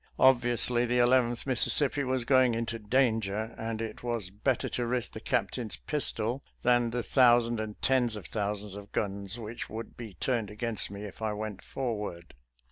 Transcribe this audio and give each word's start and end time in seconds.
Obviously 0.17 0.87
the 0.87 0.97
Eleventh 0.97 1.45
Mississippi 1.45 2.03
was 2.03 2.25
going 2.25 2.55
into 2.55 2.79
danger, 2.79 3.53
and 3.55 3.83
it 3.83 4.01
was 4.01 4.31
bet 4.31 4.61
ter 4.61 4.69
to 4.69 4.87
risk 4.87 5.11
the 5.13 5.19
captain's 5.19 5.75
pistol 5.77 6.41
than 6.63 6.89
the 6.89 7.03
thousand 7.03 7.59
and 7.59 7.79
tens 7.83 8.15
of 8.15 8.25
thousands 8.25 8.73
of 8.73 8.91
guns 8.93 9.37
which 9.37 9.69
would 9.69 9.95
be 9.95 10.15
turned 10.15 10.49
against 10.49 10.89
me 10.89 11.03
if 11.05 11.21
I 11.21 11.33
went 11.33 11.61
forward. 11.63 12.33